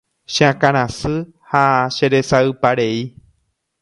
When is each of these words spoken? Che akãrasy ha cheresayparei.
Che 0.33 0.43
akãrasy 0.51 1.15
ha 1.49 1.63
cheresayparei. 1.95 2.99